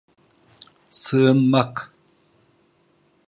[1.01, 1.93] Sığınmak!